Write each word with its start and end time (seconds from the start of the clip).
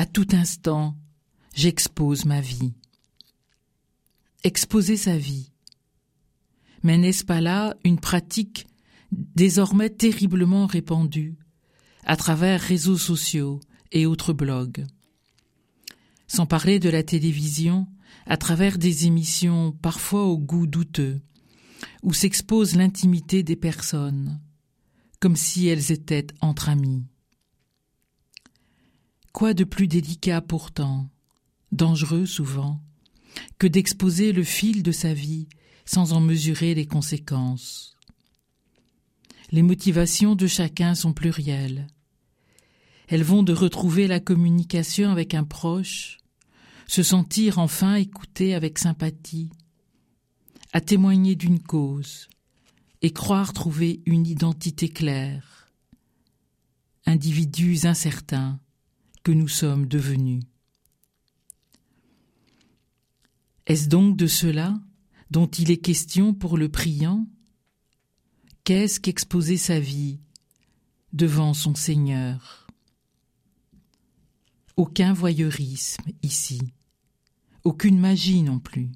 À 0.00 0.06
tout 0.06 0.28
instant, 0.32 0.96
j'expose 1.54 2.24
ma 2.24 2.40
vie. 2.40 2.72
Exposer 4.44 4.96
sa 4.96 5.18
vie. 5.18 5.52
Mais 6.82 6.96
n'est-ce 6.96 7.22
pas 7.22 7.42
là 7.42 7.76
une 7.84 8.00
pratique 8.00 8.66
désormais 9.12 9.90
terriblement 9.90 10.64
répandue 10.64 11.36
à 12.06 12.16
travers 12.16 12.62
réseaux 12.62 12.96
sociaux 12.96 13.60
et 13.92 14.06
autres 14.06 14.32
blogs? 14.32 14.86
Sans 16.28 16.46
parler 16.46 16.78
de 16.78 16.88
la 16.88 17.02
télévision, 17.02 17.86
à 18.24 18.38
travers 18.38 18.78
des 18.78 19.04
émissions 19.04 19.72
parfois 19.82 20.24
au 20.24 20.38
goût 20.38 20.66
douteux, 20.66 21.20
où 22.02 22.14
s'expose 22.14 22.74
l'intimité 22.74 23.42
des 23.42 23.56
personnes, 23.56 24.40
comme 25.18 25.36
si 25.36 25.66
elles 25.66 25.92
étaient 25.92 26.28
entre 26.40 26.70
amis. 26.70 27.04
Quoi 29.32 29.54
de 29.54 29.64
plus 29.64 29.86
délicat 29.86 30.40
pourtant, 30.40 31.08
dangereux 31.70 32.26
souvent, 32.26 32.80
que 33.58 33.66
d'exposer 33.66 34.32
le 34.32 34.42
fil 34.42 34.82
de 34.82 34.92
sa 34.92 35.14
vie 35.14 35.48
sans 35.84 36.12
en 36.12 36.20
mesurer 36.20 36.74
les 36.74 36.86
conséquences? 36.86 37.96
Les 39.52 39.62
motivations 39.62 40.34
de 40.34 40.46
chacun 40.46 40.94
sont 40.94 41.12
plurielles. 41.12 41.86
Elles 43.08 43.22
vont 43.22 43.42
de 43.42 43.52
retrouver 43.52 44.06
la 44.06 44.20
communication 44.20 45.10
avec 45.10 45.34
un 45.34 45.44
proche, 45.44 46.18
se 46.86 47.02
sentir 47.02 47.58
enfin 47.58 47.94
écouté 47.94 48.54
avec 48.54 48.78
sympathie, 48.78 49.50
à 50.72 50.80
témoigner 50.80 51.36
d'une 51.36 51.60
cause 51.60 52.28
et 53.02 53.12
croire 53.12 53.52
trouver 53.52 54.02
une 54.06 54.26
identité 54.26 54.88
claire. 54.88 55.72
Individus 57.06 57.86
incertains 57.86 58.60
que 59.22 59.32
nous 59.32 59.48
sommes 59.48 59.86
devenus. 59.86 60.42
Est-ce 63.66 63.88
donc 63.88 64.16
de 64.16 64.26
cela 64.26 64.80
dont 65.30 65.46
il 65.46 65.70
est 65.70 65.78
question 65.78 66.34
pour 66.34 66.56
le 66.56 66.68
priant? 66.68 67.26
Qu'est-ce 68.64 69.00
qu'exposer 69.00 69.56
sa 69.56 69.78
vie 69.78 70.20
devant 71.12 71.54
son 71.54 71.74
Seigneur? 71.74 72.66
Aucun 74.76 75.12
voyeurisme 75.12 76.04
ici, 76.22 76.60
aucune 77.64 77.98
magie 77.98 78.42
non 78.42 78.58
plus 78.58 78.90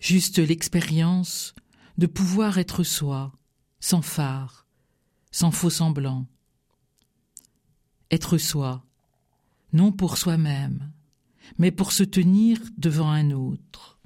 juste 0.00 0.38
l'expérience 0.38 1.54
de 1.98 2.06
pouvoir 2.06 2.58
être 2.58 2.82
soi, 2.82 3.32
sans 3.78 4.02
phare, 4.02 4.66
sans 5.30 5.50
faux 5.50 5.70
semblant. 5.70 6.26
Être 8.10 8.38
soi, 8.38 8.84
non 9.72 9.92
pour 9.92 10.18
soi-même, 10.18 10.90
mais 11.58 11.70
pour 11.70 11.92
se 11.92 12.02
tenir 12.02 12.58
devant 12.76 13.10
un 13.10 13.30
autre, 13.30 13.98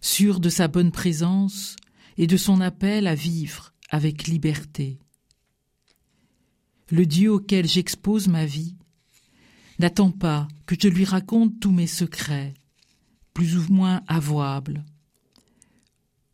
sûr 0.00 0.40
de 0.40 0.48
sa 0.48 0.68
bonne 0.68 0.90
présence 0.90 1.76
et 2.16 2.26
de 2.26 2.36
son 2.36 2.60
appel 2.60 3.06
à 3.06 3.14
vivre 3.14 3.72
avec 3.88 4.26
liberté. 4.26 4.98
Le 6.90 7.06
Dieu 7.06 7.32
auquel 7.32 7.68
j'expose 7.68 8.28
ma 8.28 8.44
vie 8.44 8.76
n'attend 9.78 10.10
pas 10.10 10.48
que 10.66 10.76
je 10.78 10.88
lui 10.88 11.04
raconte 11.04 11.58
tous 11.60 11.70
mes 11.70 11.86
secrets, 11.86 12.54
plus 13.32 13.56
ou 13.56 13.72
moins 13.72 14.02
avouable, 14.06 14.84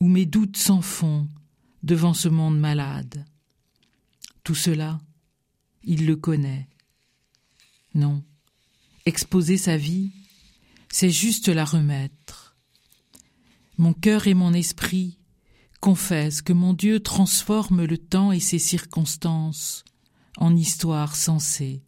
où 0.00 0.08
mes 0.08 0.26
doutes 0.26 0.56
s'en 0.56 0.80
font 0.80 1.28
devant 1.82 2.14
ce 2.14 2.28
monde 2.28 2.58
malade. 2.58 3.24
Tout 4.44 4.54
cela, 4.54 4.98
il 5.86 6.04
le 6.04 6.16
connaît. 6.16 6.68
Non, 7.94 8.22
exposer 9.06 9.56
sa 9.56 9.76
vie, 9.76 10.10
c'est 10.92 11.10
juste 11.10 11.48
la 11.48 11.64
remettre. 11.64 12.56
Mon 13.78 13.94
cœur 13.94 14.26
et 14.26 14.34
mon 14.34 14.52
esprit 14.52 15.18
confessent 15.80 16.42
que 16.42 16.52
mon 16.52 16.72
Dieu 16.72 17.00
transforme 17.00 17.84
le 17.84 17.98
temps 17.98 18.32
et 18.32 18.40
ses 18.40 18.58
circonstances 18.58 19.84
en 20.36 20.54
histoire 20.56 21.16
sensée, 21.16 21.82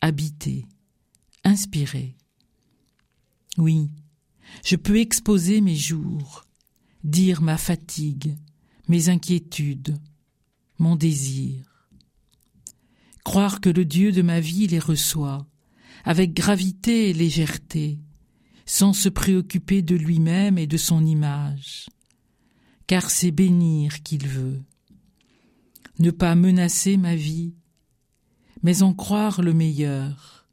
habitée, 0.00 0.66
inspirée. 1.44 2.16
Oui, 3.58 3.90
je 4.64 4.76
peux 4.76 4.98
exposer 4.98 5.60
mes 5.60 5.76
jours, 5.76 6.44
dire 7.04 7.42
ma 7.42 7.56
fatigue, 7.56 8.36
mes 8.88 9.08
inquiétudes, 9.08 9.96
mon 10.78 10.96
désir. 10.96 11.75
Croire 13.26 13.60
que 13.60 13.68
le 13.68 13.84
Dieu 13.84 14.12
de 14.12 14.22
ma 14.22 14.38
vie 14.38 14.68
les 14.68 14.78
reçoit, 14.78 15.48
avec 16.04 16.32
gravité 16.32 17.10
et 17.10 17.12
légèreté, 17.12 17.98
sans 18.66 18.92
se 18.92 19.08
préoccuper 19.08 19.82
de 19.82 19.96
lui-même 19.96 20.58
et 20.58 20.68
de 20.68 20.76
son 20.76 21.04
image, 21.04 21.88
car 22.86 23.10
c'est 23.10 23.32
bénir 23.32 24.04
qu'il 24.04 24.28
veut. 24.28 24.62
Ne 25.98 26.12
pas 26.12 26.36
menacer 26.36 26.96
ma 26.96 27.16
vie, 27.16 27.56
mais 28.62 28.82
en 28.82 28.94
croire 28.94 29.42
le 29.42 29.52
meilleur, 29.52 30.46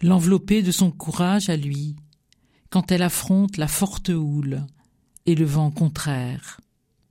l'envelopper 0.00 0.62
de 0.62 0.70
son 0.70 0.92
courage 0.92 1.48
à 1.48 1.56
lui, 1.56 1.96
quand 2.70 2.92
elle 2.92 3.02
affronte 3.02 3.56
la 3.56 3.66
forte 3.66 4.10
houle 4.10 4.64
et 5.26 5.34
le 5.34 5.44
vent 5.44 5.72
contraire. 5.72 6.60